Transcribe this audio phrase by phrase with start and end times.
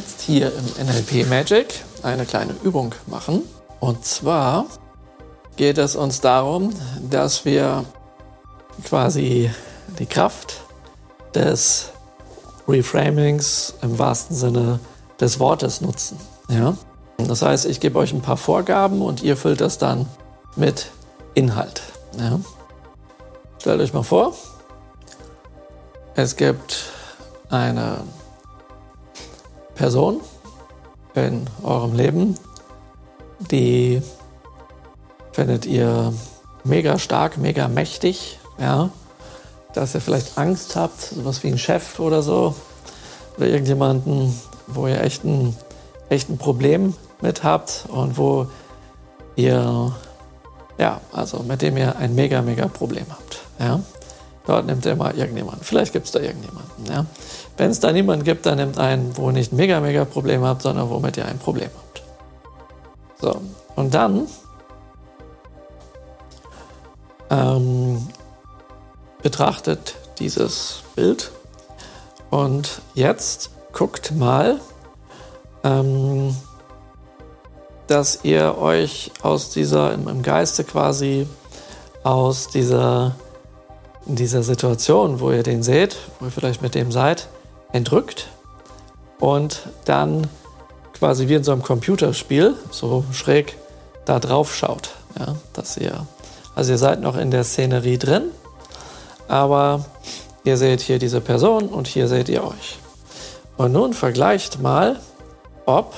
[0.00, 3.42] jetzt hier im NLP Magic eine kleine Übung machen.
[3.80, 4.64] Und zwar
[5.56, 6.72] geht es uns darum,
[7.10, 7.84] dass wir
[8.82, 9.50] quasi
[9.98, 10.62] die Kraft
[11.34, 11.90] des
[12.66, 14.80] Reframings im wahrsten Sinne
[15.20, 16.18] des Wortes nutzen.
[16.48, 16.76] Ja?
[17.18, 20.06] Das heißt, ich gebe euch ein paar Vorgaben und ihr füllt das dann
[20.56, 20.86] mit
[21.34, 21.82] Inhalt.
[22.18, 22.40] Ja?
[23.58, 24.32] Stellt euch mal vor,
[26.14, 26.86] es gibt
[27.50, 27.98] eine
[29.80, 30.20] Person
[31.14, 32.34] in eurem Leben,
[33.50, 34.02] die
[35.32, 36.12] findet ihr
[36.64, 38.90] mega stark, mega mächtig, ja,
[39.72, 42.54] dass ihr vielleicht Angst habt, sowas wie ein Chef oder so,
[43.38, 45.56] oder irgendjemanden, wo ihr echt ein,
[46.10, 46.92] echt ein Problem
[47.22, 48.48] mit habt und wo
[49.36, 49.94] ihr,
[50.76, 53.80] ja, also mit dem ihr ein mega, mega Problem habt, ja.
[54.46, 55.62] Dort nimmt er mal irgendjemanden.
[55.62, 56.86] Vielleicht gibt es da irgendjemanden.
[56.86, 57.06] Ja.
[57.56, 60.62] Wenn es da niemanden gibt, dann nimmt einen, wo ihr nicht mega, mega Problem habt,
[60.62, 62.02] sondern womit ihr ein Problem habt.
[63.20, 63.40] So,
[63.76, 64.26] und dann
[67.28, 68.08] ähm,
[69.22, 71.30] betrachtet dieses Bild
[72.30, 74.60] und jetzt guckt mal,
[75.64, 76.34] ähm,
[77.86, 81.26] dass ihr euch aus dieser, im Geiste quasi,
[82.04, 83.16] aus dieser,
[84.06, 87.28] dieser Situation, wo ihr den seht, wo ihr vielleicht mit dem seid,
[87.72, 88.28] entrückt
[89.18, 90.26] und dann
[90.92, 93.56] quasi wie in so einem Computerspiel so schräg
[94.04, 94.90] da drauf schaut.
[95.18, 96.06] Ja, dass ihr
[96.54, 98.30] also ihr seid noch in der Szenerie drin,
[99.28, 99.84] aber
[100.44, 102.78] ihr seht hier diese Person und hier seht ihr euch.
[103.56, 105.00] Und nun vergleicht mal,
[105.66, 105.94] ob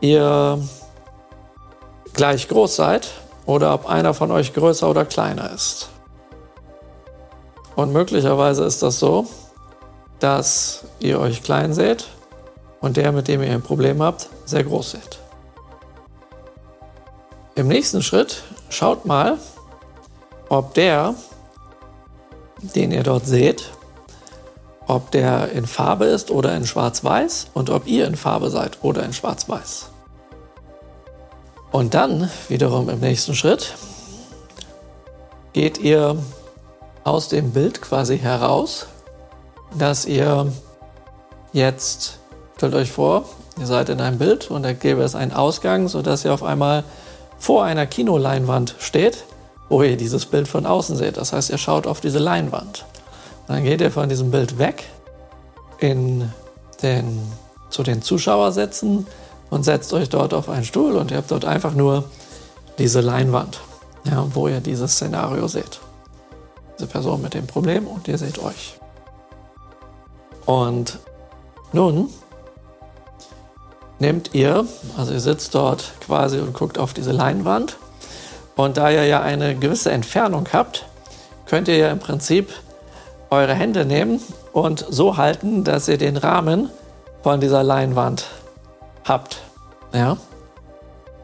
[0.00, 0.58] ihr
[2.12, 3.08] gleich groß seid
[3.46, 5.88] oder ob einer von euch größer oder kleiner ist.
[7.76, 9.26] Und möglicherweise ist das so,
[10.20, 12.06] dass ihr euch klein seht
[12.80, 15.18] und der, mit dem ihr ein Problem habt, sehr groß seht.
[17.54, 19.38] Im nächsten Schritt schaut mal,
[20.48, 21.14] ob der,
[22.74, 23.70] den ihr dort seht,
[24.86, 29.02] ob der in Farbe ist oder in Schwarz-Weiß und ob ihr in Farbe seid oder
[29.04, 29.88] in Schwarz-Weiß.
[31.70, 33.74] Und dann wiederum im nächsten Schritt
[35.52, 36.18] geht ihr
[37.04, 38.86] aus dem Bild quasi heraus,
[39.78, 40.52] dass ihr
[41.52, 42.18] jetzt,
[42.56, 43.24] stellt euch vor,
[43.58, 46.84] ihr seid in einem Bild und da gäbe es einen Ausgang, sodass ihr auf einmal
[47.38, 49.24] vor einer Kinoleinwand steht
[49.72, 51.16] wo ihr dieses Bild von außen seht.
[51.16, 52.84] Das heißt, ihr schaut auf diese Leinwand.
[53.48, 54.84] Dann geht ihr von diesem Bild weg
[55.78, 56.30] in
[56.82, 57.18] den,
[57.70, 59.06] zu den Zuschauersätzen
[59.48, 62.04] und setzt euch dort auf einen Stuhl und ihr habt dort einfach nur
[62.78, 63.60] diese Leinwand,
[64.04, 65.80] ja, wo ihr dieses Szenario seht.
[66.82, 68.74] Diese Person mit dem Problem und ihr seht euch.
[70.46, 70.98] Und
[71.72, 72.08] nun
[74.00, 74.66] nehmt ihr,
[74.98, 77.76] also ihr sitzt dort quasi und guckt auf diese Leinwand
[78.56, 80.86] und da ihr ja eine gewisse Entfernung habt,
[81.46, 82.52] könnt ihr ja im Prinzip
[83.30, 84.20] eure Hände nehmen
[84.52, 86.68] und so halten, dass ihr den Rahmen
[87.22, 88.26] von dieser Leinwand
[89.04, 89.40] habt.
[89.94, 90.16] Ja?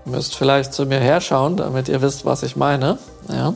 [0.07, 2.99] Ihr müsst vielleicht zu mir herschauen, damit ihr wisst, was ich meine.
[3.29, 3.55] Ja?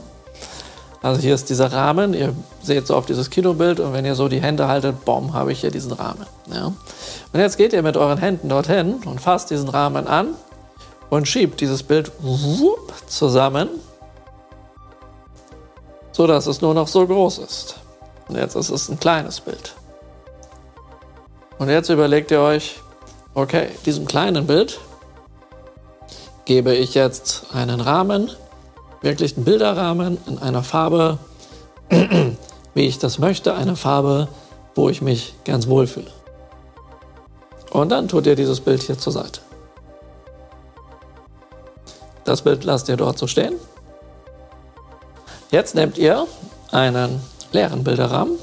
[1.02, 2.32] Also hier ist dieser Rahmen, ihr
[2.62, 5.60] seht so auf dieses Kinobild und wenn ihr so die Hände haltet, boom, habe ich
[5.60, 6.26] hier diesen Rahmen.
[6.52, 6.66] Ja?
[6.66, 10.28] Und jetzt geht ihr mit euren Händen dorthin und fasst diesen Rahmen an
[11.10, 12.12] und schiebt dieses Bild
[13.08, 13.68] zusammen,
[16.12, 17.76] so dass es nur noch so groß ist.
[18.28, 19.74] Und jetzt ist es ein kleines Bild.
[21.58, 22.80] Und jetzt überlegt ihr euch,
[23.34, 24.78] okay, diesem kleinen Bild
[26.44, 28.30] gebe ich jetzt einen Rahmen,
[29.02, 31.18] wirklich einen Bilderrahmen in einer Farbe,
[32.74, 34.28] wie ich das möchte, eine Farbe,
[34.74, 36.10] wo ich mich ganz wohl fühle.
[37.70, 39.40] Und dann tut ihr dieses Bild hier zur Seite.
[42.24, 43.54] Das Bild lasst ihr dort so stehen.
[45.50, 46.26] Jetzt nehmt ihr
[46.70, 47.20] einen
[47.52, 48.38] leeren Bilderrahmen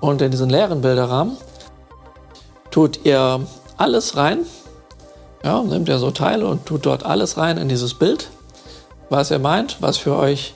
[0.00, 1.36] und in diesen leeren Bilderrahmen
[2.70, 3.46] tut ihr
[3.76, 4.40] alles rein.
[5.46, 8.30] Ja, nehmt ihr so Teile und tut dort alles rein in dieses Bild,
[9.10, 10.54] was ihr meint, was für euch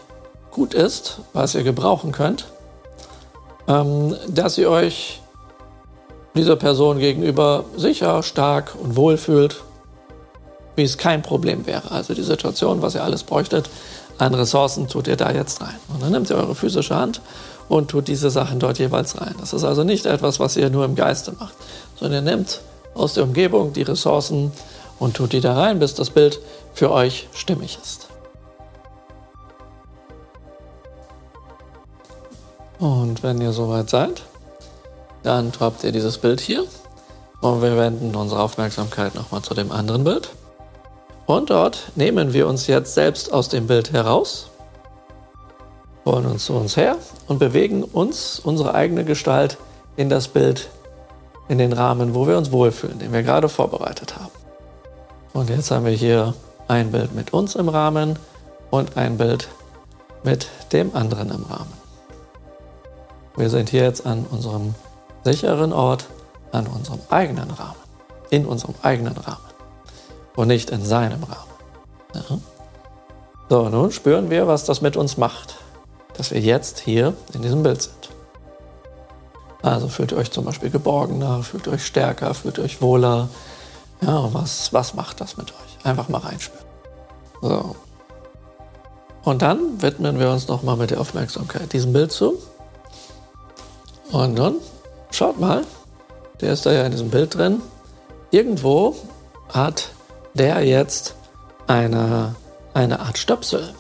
[0.51, 2.47] gut ist, was ihr gebrauchen könnt,
[3.69, 5.21] ähm, dass ihr euch
[6.35, 9.63] dieser Person gegenüber sicher, stark und wohl fühlt
[10.75, 11.93] wie es kein Problem wäre.
[11.93, 13.71] Also die Situation, was ihr alles bräuchtet
[14.19, 15.77] an Ressourcen, tut ihr da jetzt rein.
[15.93, 17.21] Und dann nehmt ihr eure physische Hand
[17.69, 19.37] und tut diese Sachen dort jeweils rein.
[19.39, 21.55] Das ist also nicht etwas, was ihr nur im Geiste macht,
[21.97, 22.61] sondern ihr nehmt
[22.95, 24.51] aus der Umgebung die Ressourcen
[25.01, 26.39] und tut die da rein, bis das Bild
[26.73, 28.07] für euch stimmig ist.
[32.79, 34.23] Und wenn ihr soweit seid,
[35.23, 36.65] dann habt ihr dieses Bild hier
[37.41, 40.31] Und wir wenden unsere Aufmerksamkeit nochmal zu dem anderen Bild.
[41.27, 44.51] Und dort nehmen wir uns jetzt selbst aus dem Bild heraus,
[46.05, 46.97] holen uns zu uns her
[47.29, 49.57] und bewegen uns, unsere eigene Gestalt,
[49.97, 50.69] in das Bild,
[51.49, 54.40] in den Rahmen, wo wir uns wohlfühlen, den wir gerade vorbereitet haben.
[55.33, 56.35] Und jetzt haben wir hier
[56.69, 58.19] ein Bild mit uns im Rahmen
[58.71, 59.49] und ein Bild
[60.23, 61.73] mit dem anderen im Rahmen.
[63.37, 64.75] Wir sind hier jetzt an unserem
[65.25, 66.07] sicheren Ort,
[66.53, 67.79] an unserem eigenen Rahmen,
[68.31, 69.39] in unserem eigenen Rahmen
[70.37, 71.51] und nicht in seinem Rahmen.
[72.15, 72.39] Ja.
[73.49, 75.57] So, nun spüren wir, was das mit uns macht,
[76.15, 78.11] dass wir jetzt hier in diesem Bild sind.
[79.63, 83.29] Also fühlt ihr euch zum Beispiel geborgener, fühlt ihr euch stärker, fühlt ihr euch wohler.
[84.03, 85.85] Ja, was, was macht das mit euch?
[85.85, 86.65] Einfach mal reinspüren.
[87.43, 87.77] So.
[89.23, 92.39] Und dann widmen wir uns nochmal mit der Aufmerksamkeit diesem Bild zu.
[94.11, 94.57] Und dann
[95.11, 95.65] schaut mal,
[96.41, 97.61] der ist da ja in diesem Bild drin.
[98.31, 98.97] Irgendwo
[99.51, 99.91] hat
[100.35, 101.15] der jetzt
[101.67, 102.35] eine,
[102.73, 103.75] eine Art Stöpsel.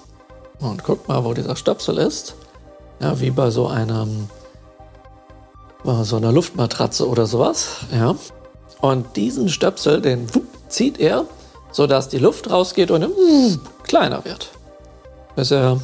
[0.58, 2.34] Und guckt mal, wo dieser Stöpsel ist.
[3.00, 4.28] Ja, wie bei so einem
[6.02, 7.76] so einer Luftmatratze oder sowas.
[7.92, 8.14] Ja.
[8.80, 10.26] Und diesen Stöpsel, den
[10.68, 11.26] zieht er,
[11.72, 13.06] sodass die Luft rausgeht und
[13.82, 14.50] kleiner wird.
[15.36, 15.80] Bis er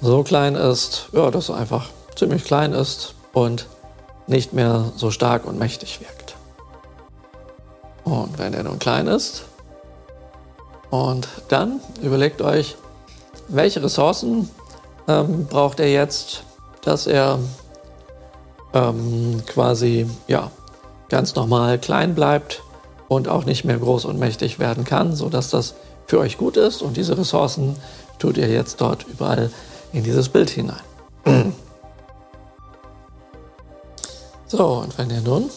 [0.00, 3.66] so klein ist, ja, dass er einfach ziemlich klein ist und
[4.26, 6.36] nicht mehr so stark und mächtig wirkt.
[8.04, 9.44] Und wenn er nun klein ist,
[10.90, 12.76] und dann überlegt euch,
[13.48, 14.48] welche Ressourcen
[15.08, 16.44] ähm, braucht er jetzt,
[16.82, 17.40] dass er
[18.72, 20.52] ähm, quasi ja,
[21.08, 22.62] ganz normal klein bleibt
[23.08, 25.74] und auch nicht mehr groß und mächtig werden kann, sodass das
[26.06, 26.82] für euch gut ist.
[26.82, 27.76] Und diese Ressourcen
[28.18, 29.50] tut ihr jetzt dort überall
[29.92, 30.82] in dieses Bild hinein.
[34.46, 35.50] So, und wenn ihr nun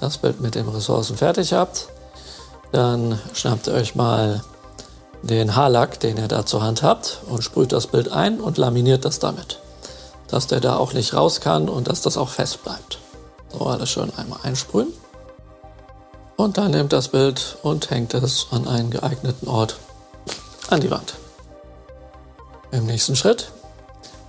[0.00, 1.86] das Bild mit den Ressourcen fertig habt,
[2.72, 4.42] dann schnappt ihr euch mal
[5.22, 9.04] den Haarlack, den ihr da zur Hand habt, und sprüht das Bild ein und laminiert
[9.04, 9.60] das damit
[10.34, 12.98] dass der da auch nicht raus kann und dass das auch fest bleibt.
[13.56, 14.92] So, alles schön einmal einsprühen.
[16.36, 19.76] Und dann nehmt das Bild und hängt es an einen geeigneten Ort
[20.68, 21.14] an die Wand.
[22.72, 23.52] Im nächsten Schritt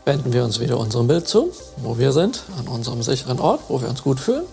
[0.04, 3.82] wenden wir uns wieder unserem Bild zu, wo wir sind, an unserem sicheren Ort, wo
[3.82, 4.46] wir uns gut fühlen.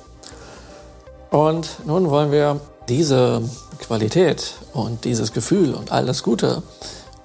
[1.31, 2.59] Und nun wollen wir
[2.89, 3.43] diese
[3.79, 6.63] Qualität und dieses Gefühl und all das Gute,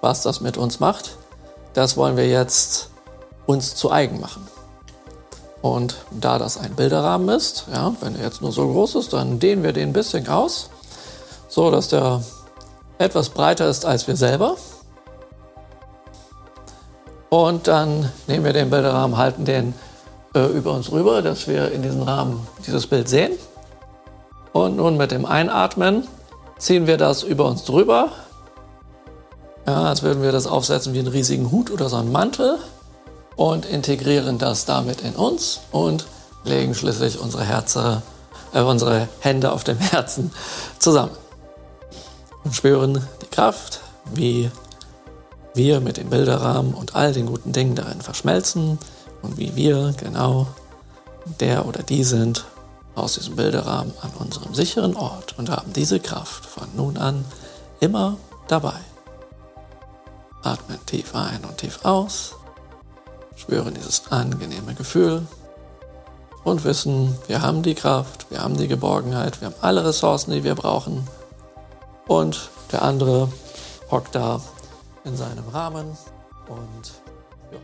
[0.01, 1.17] was das mit uns macht,
[1.73, 2.89] das wollen wir jetzt
[3.45, 4.45] uns zu eigen machen.
[5.61, 9.39] Und da das ein Bilderrahmen ist, ja, wenn er jetzt nur so groß ist, dann
[9.39, 10.69] dehnen wir den ein bisschen aus,
[11.47, 12.21] so dass der
[12.97, 14.55] etwas breiter ist als wir selber.
[17.29, 19.73] Und dann nehmen wir den Bilderrahmen, halten den
[20.33, 23.33] äh, über uns rüber, dass wir in diesen Rahmen dieses Bild sehen.
[24.53, 26.07] Und nun mit dem Einatmen
[26.57, 28.09] ziehen wir das über uns drüber,
[29.67, 32.57] ja, als würden wir das aufsetzen wie einen riesigen Hut oder so einen Mantel
[33.37, 36.05] und integrieren das damit in uns und
[36.43, 38.01] legen schließlich unsere, Herze,
[38.53, 40.33] äh, unsere Hände auf dem Herzen
[40.79, 41.15] zusammen
[42.43, 43.81] und spüren die Kraft,
[44.13, 44.51] wie
[45.53, 48.79] wir mit dem Bilderrahmen und all den guten Dingen darin verschmelzen
[49.21, 50.47] und wie wir genau
[51.39, 52.45] der oder die sind
[52.95, 57.25] aus diesem Bilderrahmen an unserem sicheren Ort und haben diese Kraft von nun an
[57.79, 58.79] immer dabei.
[60.41, 62.35] Atmen tief ein und tief aus.
[63.37, 65.25] Spüren dieses angenehme Gefühl
[66.43, 70.43] und wissen, wir haben die Kraft, wir haben die Geborgenheit, wir haben alle Ressourcen, die
[70.43, 71.07] wir brauchen.
[72.07, 73.29] Und der andere
[73.91, 74.41] hockt da
[75.03, 75.97] in seinem Rahmen
[76.49, 76.91] und
[77.51, 77.59] ja.